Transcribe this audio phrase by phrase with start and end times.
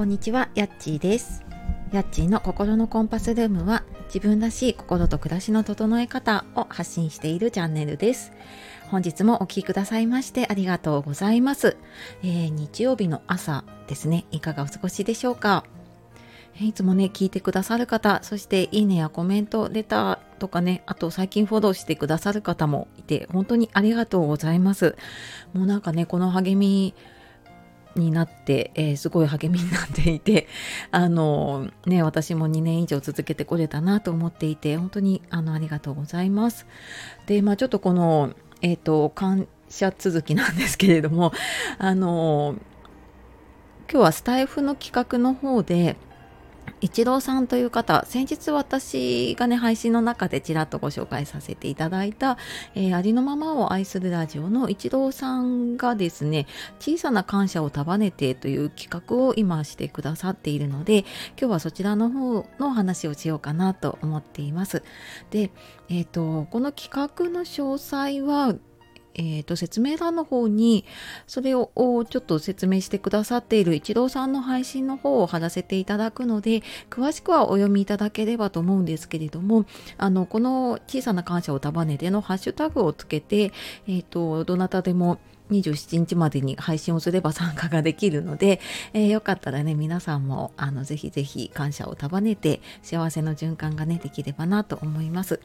[0.00, 1.44] こんにちは、やっちーです。
[1.92, 8.32] やっちーの心のコンパスルームは自分らしい心と暮らしの整え方を発信しているチャンネルです。
[8.90, 11.76] 本日もお聴きくださいましてありがとうございます。
[12.22, 15.64] えー日曜日の朝ですね、いかがお過ごしでしょうか？
[16.58, 24.96] いつもね、聞いてくださる方、そしていいねやコメント、レターとかね、あと最近フォローしてくださる方もいて、本当にありがとうございます。
[25.52, 26.94] もうなんかね、この励み
[27.96, 30.46] になって、えーすごい励みになっていて、
[30.90, 36.66] あのね、私も2年以上続けてこれたなと思っていて、本当にあのありがとうございます。
[37.26, 41.32] で、まあちょっとこの、えっ、と、感謝続きなんですけれども、
[41.78, 42.56] あの
[43.90, 45.96] 今日はスタイフの企画の方で、
[46.80, 52.38] 一郎さんという方、先日私がね、配信の中でちらっとご紹介させていただいた、
[52.74, 56.46] えーありのままを愛するラジオの一郎さんがですね、
[56.78, 64.82] 小さな感謝を束ねてという企画を今してくださっているので、今日はそちらの方の話をしようかなと思っています。
[65.30, 65.50] で、
[65.88, 68.54] えっ、と、この企画の詳細は、
[69.14, 70.84] えー、と説明欄の方に
[71.26, 79.66] それをちょっと説明してくださっている一郎さんの配信の方を貼らせていただくので詳しくはお読みいただければと思うんですけれども
[79.98, 83.52] あのこの小さな感謝を束ねてのハッシュタグをつけて、
[83.86, 85.18] えー、とどなたでも
[85.50, 88.60] 27日までに配信をすれば 参加ができるので、
[88.92, 95.40] えーよかったらね皆さんもあのぜひぜひ感謝を束ねて幸せの循環がねできればなと思います。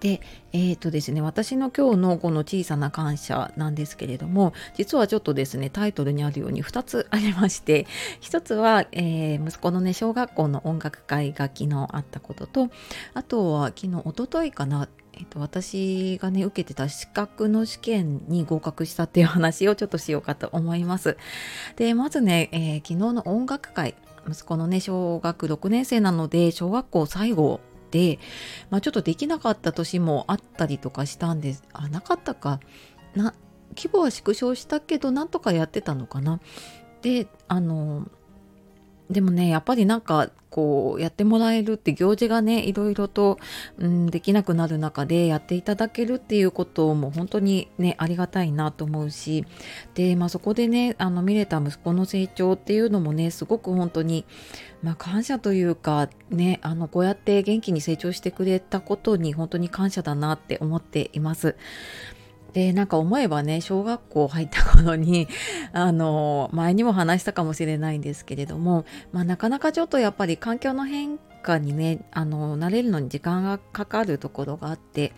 [0.00, 0.20] で、
[0.52, 7.86] えっ、とですね、私の今日のこの小さな感謝なんですけれども、実はちょっとですね、タイトルにあるように2つありまして、
[8.20, 12.70] 1つは、えー息子のね、小学校の音楽会が昨日あったことと、
[13.14, 21.16] あとは昨日、一昨日かな、えっと、私がね、受けてた資格の試験に合格したっていう話をちょっとしようかと思います。
[21.76, 23.94] で、まずね、えー昨日の音楽会、
[24.28, 27.60] 息子のね、小学6年生なので、小学校最後
[27.96, 28.18] で、
[28.68, 31.64] まあ、ちょっとできなかった年もあったりとかしたんです。
[31.72, 32.60] あ、なかったか。
[33.14, 33.32] な、
[33.74, 36.40] 規模は縮小したけど、なんとかやってたのかな。
[37.00, 38.06] で、あの、
[39.10, 43.38] でもね、やっぱりなんか、こう、やってもらえるって行事がね、いろいろと、
[43.78, 49.44] うん、できなくなる中でやっていただけるっていうことも本当にね、ありがたいなと思うし、
[49.94, 54.24] で、まあそこでね、あの、見れた息子の成長っていうのもね、すごく本当に、
[54.82, 61.54] まあ感謝というか、ね、あの、こうやって元気に成長してくれたことに本当に感謝だなって思っています。
[62.56, 65.28] でなんか思えばね小学校入った頃に
[65.74, 75.12] あの前にも話したかもしれないんですけれども、まあ、なかなかちょっとやっぱり環境の変化にねあの慣れるのに時間がかかるところがあって、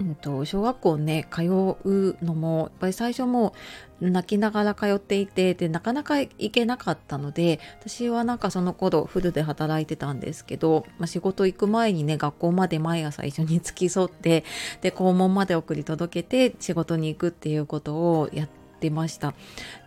[0.00, 3.52] うん、と小学校ね通うのもやっぱり最初も
[4.00, 14.44] 泣きながら通っていてでなかなか行けなかったので私はなんかその頃フルで働いてたんですけど、まあ、仕事行く前にね学校まで毎朝一緒に付き添って
[14.82, 18.48] で校門まで送り届けて仕事に行くっていうことをやっ
[18.80, 19.34] てました。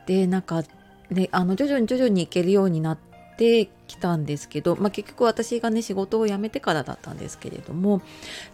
[0.07, 0.63] でなんか
[1.09, 8.01] ねあの徐々に徐々に行けるようになってきたんですけど、まあ、結局私がね仕事を辞めてからだったんですけれども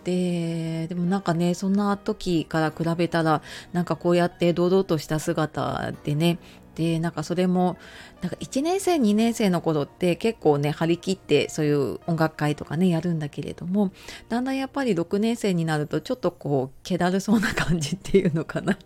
[0.04, 3.42] ででもなんかねそんな時から比べたら
[3.74, 6.40] なんかこうやって堂々とした姿でね
[6.78, 7.78] でなんかそれも
[8.22, 13.92] なんか1年生2年生の頃って結構ね張り切ってそういう音楽会とかねやるんだけれども
[14.30, 18.78] だんだんやっぱり6年生になるとちょっとこう気だるそうな感じっていうのかな。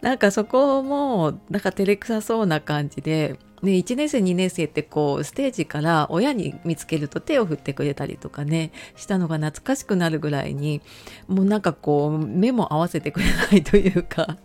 [0.00, 10.80] なんかそこもなんか照れくさそうな感じでね、1年生2年生ってこうステージから親に見つけると手を振ってくれたりとかねしたのが懐かしくなるぐらいに
[11.26, 14.38] もうなんかこう目も合わせてくれないというか。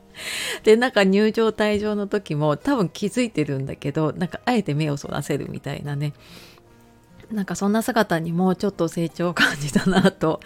[0.63, 6.13] でなんか入場退場の時も多分気づいてるんだけどなんかあえて目をそらせるみたいなね。
[7.31, 10.39] なんかそんな姿にもちょっと成長を感じたなと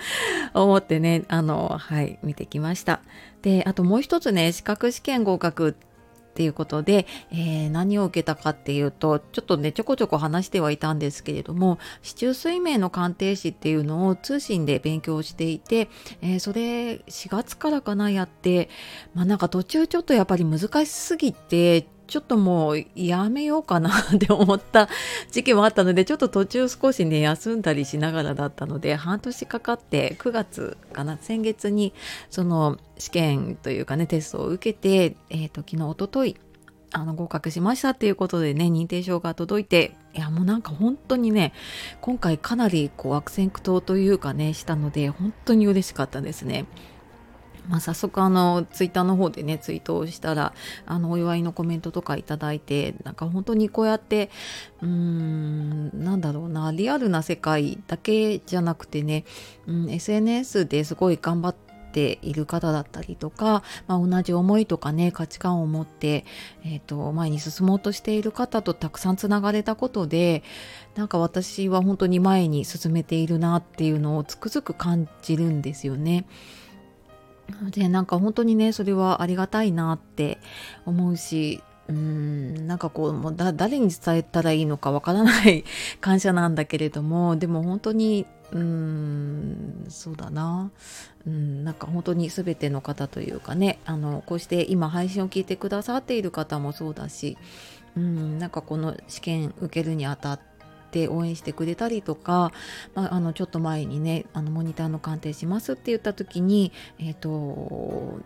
[0.54, 3.02] 思ってねあのはい見てきました。
[3.42, 5.74] であともう一つね資格試験合格っ
[6.38, 15.90] ていうことで、えー何を受けたかっていうとちょっとねちょこちょこ話してはいたんですけれども市中水明の鑑定士っていうのを通信で勉強していて、
[16.22, 18.70] えーそれ4月からかなやって
[19.16, 24.90] まあなんか途中ちょっとやっぱり難しすぎてちょっともうやめようかな って思った
[25.32, 31.94] 時期もあったのでちょっと途中少しね休んだりしながらだったので半年かかって9月かな先月に
[32.30, 36.38] その試験というかねテストを受けて、えー、と昨日一昨日
[36.94, 41.54] あの合格しましたっていうことでね認定証が届いていやもうなんか本当にね
[42.02, 46.66] 今回かなりこう悪戦苦闘というかねしたので本当に嬉しかったですね。
[47.70, 50.54] まあ、早速あのツイッターの方でねツイートをしたら
[50.86, 54.30] あのお祝いのコメントとかいただいてなんか本当にこうやって
[54.82, 59.26] うーんなんだろうなリアルな世界だけじゃなくてね、
[59.68, 61.56] うん、SNS ですごい頑張っ
[61.92, 66.26] ている方だったりとか、まあ、同じ思いとかね価値観を持って、
[66.64, 70.44] えーと、前に進もうとしている方とたくさんつながれたことで
[70.96, 76.26] なんか私は本当に前に進めているなっていうのをつくづく感じるんですよね。
[77.72, 80.40] でなんか本当にねそれはありがたいなって
[80.86, 85.64] 思うしうんなんかこうもう誰に伝えたらいいのかわからない
[86.02, 90.72] 感謝なんだけれどもでも本当にうんそうだな。
[91.26, 97.38] うんなんか本当に全ての方というかねあのこうして今配信を聞いてくださっている方もそうだし
[97.98, 100.47] うんなんかこの試験受けるにあたって
[100.88, 102.52] って応援してくれたりとか、
[102.96, 108.20] まあ、あのちょっと前にねあのモニターの鑑定しますって言った時に、えーと、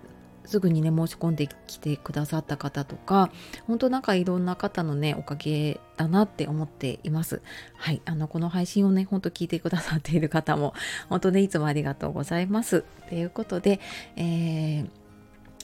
[0.45, 3.31] すぐにね申し込んできてくださった方とか
[3.67, 7.41] 本当なんかいろんな方のねおかげだなって思っています。
[7.75, 8.01] はい。
[8.05, 10.73] あのこの配信をねほんと聞いてくださっている方も
[11.09, 12.83] 本当ねいつもありがとうございます。
[13.09, 13.79] ということで、
[14.15, 15.00] えー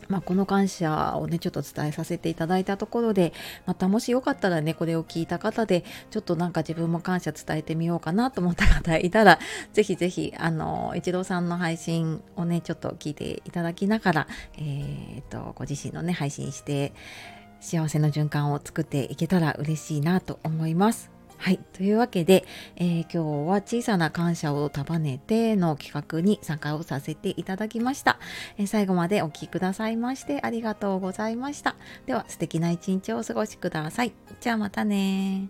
[0.08, 3.34] まあ、この感謝をねちょっと伝えさせていただいたところで
[3.66, 9.40] またもしよかったらねこれを聞いた方でちょっとなんか自分も感謝伝えてみようかなと思った方いたら
[9.74, 14.28] ぜひぜひあの一郎さんの配信をねちょっと聞いていただきながら、
[14.58, 16.94] えー、っとご自身のね配信して
[17.60, 21.17] 幸せの循環を作っていけたら嬉しいなと思います。
[21.38, 21.60] はい。
[21.74, 22.46] というわけで、
[22.76, 28.20] えー、今日は小さな感謝を束ねての企画に参加をさせていただきました。
[28.58, 31.76] えー、最後までお聴きくださいましてありがとうございました。
[32.06, 34.14] では素敵な一日をお過ごしください。
[34.40, 35.50] じゃあまたね